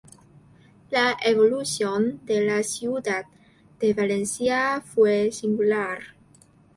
La 0.89 1.15
evolución 1.23 2.21
de 2.25 2.41
la 2.43 2.63
ciudad 2.63 3.27
de 3.79 3.93
Valencia 3.93 4.81
fue 4.83 5.31
singular. 5.31 5.99